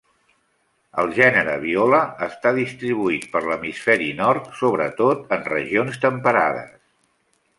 El 1.01 1.11
gènere 1.17 1.51
Viola 1.65 1.99
està 2.27 2.53
distribuït 2.55 3.27
per 3.35 3.43
l'hemisferi 3.49 4.09
nord, 4.23 4.49
sobretot 4.61 5.35
en 5.37 5.47
regions 5.53 6.03
temperades. 6.07 6.75